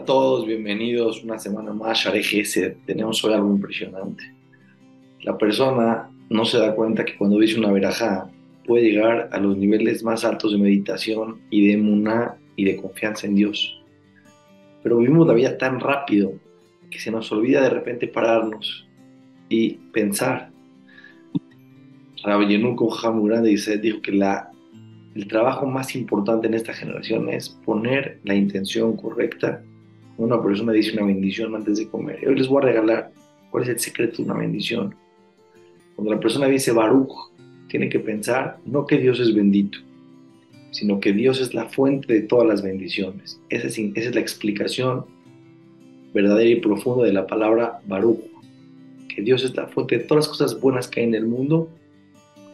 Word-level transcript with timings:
a 0.00 0.04
todos, 0.06 0.46
bienvenidos 0.46 1.22
una 1.22 1.38
semana 1.38 1.74
más 1.74 1.98
Share 1.98 2.78
Tenemos 2.86 3.22
hoy 3.22 3.34
algo 3.34 3.50
impresionante. 3.50 4.34
La 5.20 5.36
persona 5.36 6.08
no 6.30 6.46
se 6.46 6.58
da 6.58 6.74
cuenta 6.74 7.04
que 7.04 7.18
cuando 7.18 7.38
dice 7.38 7.58
una 7.58 7.70
verajá 7.70 8.30
puede 8.66 8.92
llegar 8.92 9.28
a 9.30 9.38
los 9.38 9.58
niveles 9.58 10.02
más 10.02 10.24
altos 10.24 10.52
de 10.52 10.58
meditación 10.58 11.42
y 11.50 11.66
de 11.66 11.74
emuná 11.74 12.38
y 12.56 12.64
de 12.64 12.76
confianza 12.76 13.26
en 13.26 13.34
Dios. 13.34 13.78
Pero 14.82 14.96
vivimos 14.96 15.26
la 15.26 15.34
vida 15.34 15.58
tan 15.58 15.78
rápido 15.78 16.32
que 16.90 16.98
se 16.98 17.10
nos 17.10 17.30
olvida 17.30 17.60
de 17.60 17.68
repente 17.68 18.08
pararnos 18.08 18.88
y 19.50 19.72
pensar. 19.92 20.50
Rabbi 22.24 22.46
Yenuk 22.46 23.04
Hamurán 23.04 23.44
dice, 23.44 23.76
dijo 23.76 24.00
que 24.00 24.12
la, 24.12 24.50
el 25.14 25.28
trabajo 25.28 25.66
más 25.66 25.94
importante 25.94 26.46
en 26.46 26.54
esta 26.54 26.72
generación 26.72 27.28
es 27.28 27.50
poner 27.50 28.18
la 28.24 28.34
intención 28.34 28.96
correcta 28.96 29.62
una 30.20 30.42
persona 30.42 30.72
dice 30.72 30.92
una 30.92 31.06
bendición 31.06 31.54
antes 31.54 31.78
de 31.78 31.88
comer. 31.88 32.20
Hoy 32.28 32.36
les 32.36 32.46
voy 32.46 32.62
a 32.62 32.66
regalar 32.66 33.10
cuál 33.50 33.62
es 33.64 33.70
el 33.70 33.80
secreto 33.80 34.18
de 34.18 34.24
una 34.24 34.38
bendición. 34.38 34.94
Cuando 35.96 36.12
la 36.12 36.20
persona 36.20 36.46
dice 36.46 36.72
Baruch, 36.72 37.32
tiene 37.68 37.88
que 37.88 38.00
pensar 38.00 38.58
no 38.66 38.86
que 38.86 38.98
Dios 38.98 39.18
es 39.18 39.34
bendito, 39.34 39.78
sino 40.72 41.00
que 41.00 41.12
Dios 41.14 41.40
es 41.40 41.54
la 41.54 41.70
fuente 41.70 42.12
de 42.12 42.20
todas 42.20 42.46
las 42.46 42.62
bendiciones. 42.62 43.40
Esa 43.48 43.68
es, 43.68 44.14
la 44.14 44.20
explicación 44.20 45.06
verdadera 46.12 46.50
y 46.50 46.56
profunda 46.56 47.04
de 47.04 47.14
la 47.14 47.26
palabra 47.26 47.80
Baruch. 47.86 48.20
Que 49.08 49.22
Dios 49.22 49.42
es 49.42 49.56
la 49.56 49.68
fuente 49.68 49.98
de 49.98 50.04
todas 50.04 50.26
las 50.26 50.28
cosas 50.28 50.60
buenas 50.60 50.86
que 50.86 51.00
hay 51.00 51.06
en 51.06 51.14
el 51.14 51.26
mundo. 51.26 51.70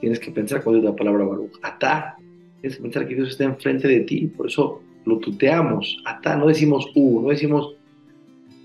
Tienes 0.00 0.20
que 0.20 0.30
pensar 0.30 0.62
cuál 0.62 0.76
es 0.78 0.84
la 0.84 0.94
palabra 0.94 1.24
Baruch. 1.24 1.58
Atá. 1.62 2.16
Tienes 2.60 2.76
que 2.76 2.82
pensar 2.82 3.08
que 3.08 3.16
Dios 3.16 3.30
está 3.30 3.44
enfrente 3.44 3.88
de 3.88 4.00
ti. 4.00 4.28
Por 4.28 4.46
eso 4.46 4.82
lo 5.06 5.18
tuteamos, 5.18 6.02
hasta 6.04 6.36
no 6.36 6.46
decimos 6.48 6.90
U, 6.94 7.22
no 7.22 7.28
decimos 7.28 7.74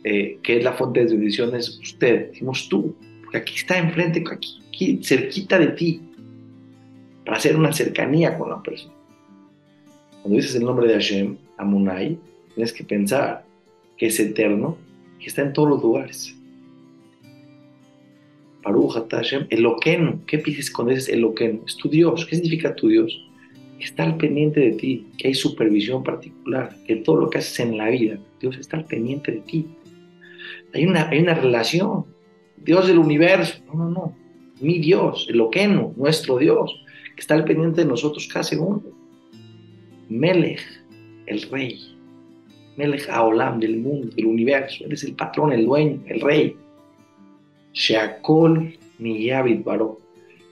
eh, 0.03 0.39
que 0.41 0.57
es 0.57 0.63
la 0.63 0.73
fuente 0.73 1.05
de 1.05 1.13
bendiciones 1.15 1.79
usted, 1.79 2.31
decimos 2.31 2.67
tú, 2.67 2.95
porque 3.23 3.37
aquí 3.37 3.53
está 3.55 3.77
enfrente, 3.77 4.23
aquí, 4.29 4.59
aquí, 4.67 4.99
cerquita 5.03 5.59
de 5.59 5.67
ti, 5.67 6.01
para 7.23 7.37
hacer 7.37 7.55
una 7.55 7.71
cercanía 7.71 8.37
con 8.37 8.49
la 8.49 8.61
persona. 8.61 8.95
Cuando 10.21 10.37
dices 10.37 10.55
el 10.55 10.63
nombre 10.63 10.87
de 10.87 10.95
Hashem, 10.95 11.37
Amunai, 11.57 12.17
tienes 12.55 12.73
que 12.73 12.83
pensar 12.83 13.45
que 13.97 14.07
es 14.07 14.19
eterno, 14.19 14.77
que 15.19 15.27
está 15.27 15.43
en 15.43 15.53
todos 15.53 15.69
los 15.69 15.81
lugares. 15.81 16.35
Baruch 18.63 19.09
Hashem, 19.09 19.47
Eloqueno. 19.49 20.19
¿Qué 20.27 20.37
pides 20.37 20.69
cuando 20.69 20.93
dices 20.93 21.09
Eloqueno? 21.09 21.61
Es 21.65 21.75
tu 21.77 21.89
Dios. 21.89 22.25
¿Qué 22.25 22.35
significa 22.35 22.75
tu 22.75 22.87
Dios? 22.87 23.30
Está 23.85 24.03
al 24.03 24.17
pendiente 24.17 24.59
de 24.59 24.71
ti, 24.73 25.07
que 25.17 25.29
hay 25.29 25.33
supervisión 25.33 26.03
particular, 26.03 26.75
que 26.85 26.97
todo 26.97 27.17
lo 27.17 27.29
que 27.29 27.39
haces 27.39 27.59
en 27.61 27.77
la 27.77 27.89
vida, 27.89 28.19
Dios 28.39 28.57
está 28.57 28.77
al 28.77 28.85
pendiente 28.85 29.31
de 29.31 29.41
ti. 29.41 29.67
Hay 30.73 30.85
una, 30.85 31.09
hay 31.09 31.19
una 31.19 31.33
relación. 31.33 32.05
Dios 32.57 32.87
del 32.87 32.97
universo, 32.97 33.63
no, 33.67 33.75
no, 33.75 33.89
no. 33.89 34.17
Mi 34.59 34.79
Dios, 34.79 35.27
el 35.29 35.41
Oqueno, 35.41 35.93
nuestro 35.97 36.37
Dios, 36.37 36.83
que 37.15 37.21
está 37.21 37.33
al 37.33 37.45
pendiente 37.45 37.81
de 37.81 37.87
nosotros 37.87 38.27
cada 38.27 38.43
segundo. 38.43 38.91
Melech, 40.09 40.61
el 41.25 41.41
rey. 41.43 41.79
Melech 42.77 43.09
Aolam, 43.09 43.59
del 43.59 43.77
mundo, 43.79 44.09
del 44.15 44.27
universo. 44.27 44.85
Él 44.85 44.93
es 44.93 45.03
el 45.03 45.15
patrón, 45.15 45.53
el 45.53 45.65
dueño, 45.65 46.01
el 46.05 46.21
rey. 46.21 46.55
Sheakol 47.73 48.77
Niyabit 48.99 49.63
Baró, 49.63 49.97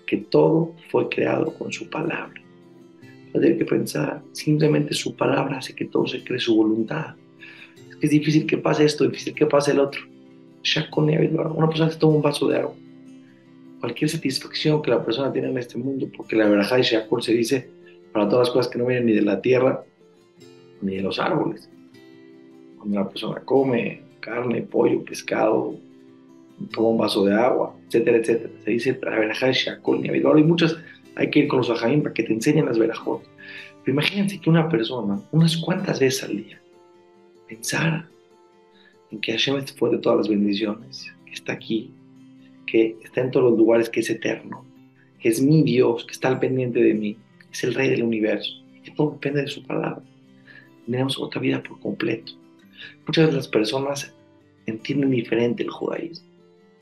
que 0.08 0.18
todo 0.18 0.74
fue 0.90 1.08
creado 1.10 1.54
con 1.54 1.72
su 1.72 1.90
palabra 1.90 2.40
no 3.34 3.42
que 3.42 3.66
pensar, 3.66 4.22
simplemente 4.32 4.94
su 4.94 5.16
palabra 5.16 5.58
hace 5.60 5.76
que 5.76 5.86
todo 5.86 6.08
se 6.08 6.24
cree 6.24 6.40
su 6.40 6.56
voluntad. 6.56 7.16
Es 7.90 7.96
que 7.96 8.06
es 8.08 8.12
difícil 8.12 8.46
que 8.46 8.58
pase 8.58 8.86
esto, 8.86 9.04
difícil 9.04 9.34
que 9.34 9.46
pase 9.46 9.72
el 9.72 9.80
otro. 9.80 10.02
Una 11.56 11.68
persona 11.68 11.90
que 11.90 11.96
toma 11.96 12.16
un 12.18 12.22
vaso 12.22 12.48
de 12.48 12.58
agua. 12.58 12.74
Cualquier 13.80 14.10
satisfacción 14.10 14.82
que 14.82 14.92
la 14.92 15.04
persona 15.04 15.32
tiene 15.32 15.50
en 15.50 15.58
este 15.58 15.78
mundo, 15.78 16.10
porque 16.16 16.36
la 16.36 16.50
verdad 16.50 16.76
de 16.76 16.84
Shakul 16.84 17.24
se 17.24 17.34
dice 17.34 17.70
para 18.12 18.28
todas 18.28 18.48
las 18.48 18.54
cosas 18.54 18.72
que 18.72 18.78
no 18.78 18.86
vienen 18.86 19.06
ni 19.06 19.14
de 19.14 19.22
la 19.22 19.42
tierra 19.42 19.84
ni 20.82 20.98
de 20.98 21.02
los 21.02 21.20
árboles. 21.20 21.70
Cuando 22.78 23.00
la 23.00 23.10
persona 23.10 23.40
come 23.42 24.02
carne, 24.20 24.62
pollo, 24.64 25.04
pescado, 25.04 25.76
toma 26.74 26.90
un 26.90 26.98
vaso 26.98 27.24
de 27.26 27.34
agua, 27.34 27.76
etcétera, 27.88 28.18
etcétera. 28.18 28.50
Se 28.66 28.72
dice 28.72 29.00
la 29.02 29.12
verdad 29.12 29.48
de 29.48 29.54
Shakul, 29.54 30.02
ni 30.02 30.10
Hay 30.10 30.44
muchas 30.44 30.78
hay 31.20 31.30
que 31.30 31.40
ir 31.40 31.48
con 31.50 31.60
los 31.60 31.70
ajamim 31.70 32.02
para 32.02 32.14
que 32.14 32.24
te 32.24 32.32
enseñen 32.32 32.66
las 32.66 32.80
verajot. 32.80 33.22
Pero 33.84 33.94
imagínense 33.94 34.40
que 34.40 34.50
una 34.50 34.70
persona, 34.70 35.20
unas 35.32 35.58
cuantas 35.58 36.00
veces 36.00 36.24
al 36.24 36.38
día, 36.38 36.62
pensara 37.48 38.10
en 39.12 39.20
que 39.20 39.34
Hashem 39.34 39.58
es 39.58 39.76
de 39.76 39.98
todas 39.98 40.18
las 40.18 40.30
bendiciones, 40.30 41.12
que 41.26 41.34
está 41.34 41.54
aquí, 41.54 41.92
que 42.66 42.96
está 43.04 43.22
en 43.22 43.32
todos 43.32 43.52
los 43.52 43.60
lugares, 43.60 43.90
que 43.90 44.00
es 44.00 44.10
eterno, 44.10 44.66
que 45.20 45.28
es 45.28 45.42
mi 45.42 45.62
Dios, 45.64 46.06
que 46.06 46.14
está 46.14 46.30
al 46.30 46.40
pendiente 46.40 46.82
de 46.82 46.94
mí, 46.94 47.14
que 47.16 47.52
es 47.52 47.64
el 47.66 47.74
Rey 47.74 47.90
del 47.90 48.04
universo, 48.04 48.54
que 48.82 48.92
todo 48.92 49.12
depende 49.12 49.42
de 49.42 49.48
su 49.48 49.62
palabra. 49.64 50.02
Tenemos 50.86 51.20
otra 51.20 51.42
vida 51.42 51.62
por 51.62 51.82
completo. 51.82 52.32
Muchas 53.06 53.28
de 53.28 53.34
las 53.34 53.48
personas 53.50 54.16
entienden 54.66 55.12
diferente 55.12 55.64
el 55.64 55.70
judaísmo 55.70 56.30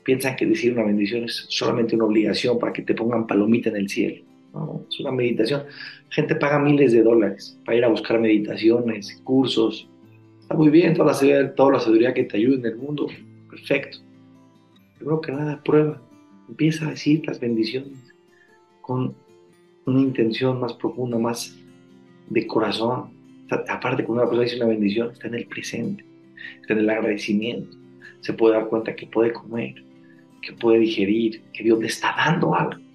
piensan 0.08 0.36
que 0.36 0.46
decir 0.46 0.72
una 0.72 0.84
bendición 0.84 1.24
es 1.24 1.44
solamente 1.50 1.94
una 1.94 2.06
obligación 2.06 2.58
para 2.58 2.72
que 2.72 2.80
te 2.80 2.94
pongan 2.94 3.26
palomita 3.26 3.68
en 3.68 3.76
el 3.76 3.90
cielo. 3.90 4.24
No, 4.52 4.84
es 4.88 5.00
una 5.00 5.12
meditación. 5.12 5.64
Gente 6.10 6.34
paga 6.36 6.58
miles 6.58 6.92
de 6.92 7.02
dólares 7.02 7.58
para 7.64 7.78
ir 7.78 7.84
a 7.84 7.88
buscar 7.88 8.18
meditaciones, 8.18 9.20
cursos. 9.24 9.88
Está 10.40 10.54
muy 10.54 10.70
bien, 10.70 10.94
toda 10.94 11.08
la 11.08 11.14
sabiduría, 11.14 11.52
la 11.56 11.80
sabiduría 11.80 12.14
que 12.14 12.24
te 12.24 12.36
ayude 12.38 12.56
en 12.56 12.66
el 12.66 12.76
mundo. 12.76 13.08
Perfecto. 13.50 13.98
Primero 14.96 15.20
que 15.20 15.32
nada, 15.32 15.62
prueba. 15.62 16.00
Empieza 16.48 16.86
a 16.86 16.90
decir 16.90 17.22
las 17.26 17.38
bendiciones 17.38 17.98
con 18.80 19.14
una 19.84 20.00
intención 20.00 20.60
más 20.60 20.72
profunda, 20.74 21.18
más 21.18 21.54
de 22.28 22.46
corazón. 22.46 23.10
Aparte, 23.50 24.04
cuando 24.04 24.22
una 24.22 24.30
persona 24.30 24.44
dice 24.44 24.56
una 24.56 24.66
bendición, 24.66 25.10
está 25.12 25.28
en 25.28 25.34
el 25.34 25.46
presente, 25.46 26.04
está 26.60 26.74
en 26.74 26.80
el 26.80 26.90
agradecimiento. 26.90 27.76
Se 28.20 28.32
puede 28.32 28.54
dar 28.54 28.68
cuenta 28.68 28.96
que 28.96 29.06
puede 29.06 29.32
comer, 29.32 29.74
que 30.42 30.52
puede 30.54 30.80
digerir, 30.80 31.42
que 31.52 31.64
Dios 31.64 31.78
le 31.78 31.86
está 31.86 32.14
dando 32.16 32.54
algo. 32.54 32.87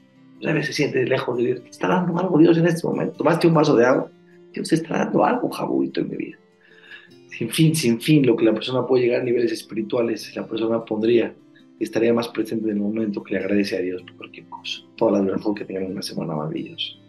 A 0.45 0.51
veces 0.51 0.67
se 0.67 0.83
siente 0.83 1.05
lejos 1.05 1.37
de 1.37 1.43
Dios, 1.43 1.63
te 1.63 1.69
está 1.69 1.87
dando 1.87 2.17
algo 2.19 2.37
Dios 2.37 2.57
en 2.57 2.67
este 2.67 2.85
momento. 2.85 3.17
Tomaste 3.17 3.47
un 3.47 3.53
vaso 3.53 3.75
de 3.75 3.85
agua, 3.85 4.11
Dios 4.51 4.71
está 4.73 4.97
dando 4.97 5.23
algo, 5.23 5.49
jabuito 5.49 6.01
en 6.01 6.09
mi 6.09 6.17
vida. 6.17 6.37
Sin 7.29 7.49
fin, 7.49 7.75
sin 7.75 7.99
fin, 7.99 8.25
lo 8.25 8.35
que 8.35 8.45
la 8.45 8.53
persona 8.53 8.85
puede 8.85 9.05
llegar 9.05 9.21
a 9.21 9.23
niveles 9.23 9.51
espirituales, 9.51 10.35
la 10.35 10.45
persona 10.45 10.83
pondría, 10.83 11.33
estaría 11.79 12.13
más 12.13 12.27
presente 12.27 12.65
en 12.65 12.77
el 12.77 12.81
momento 12.81 13.23
que 13.23 13.33
le 13.33 13.39
agradece 13.39 13.77
a 13.77 13.81
Dios 13.81 14.03
por 14.03 14.17
cualquier 14.17 14.47
cosa. 14.47 14.81
Todas 14.97 15.13
las 15.15 15.25
verdades 15.25 15.55
que 15.57 15.65
tengan 15.65 15.91
una 15.91 16.01
semana 16.01 16.35
maravillosa. 16.35 17.02